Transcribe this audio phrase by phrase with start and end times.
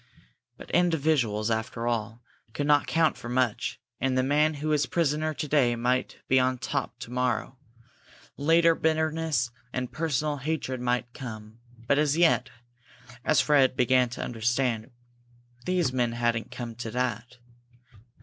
[0.57, 5.31] But individuals, after all, could not count for much, and the man who was prisoner
[5.35, 7.59] to day might be on top to morrow.
[8.35, 12.49] Later bitterness and personal hatred might come, but as yet,
[13.23, 14.89] as Fred began to understand,
[15.67, 17.37] these men hadn't come to that.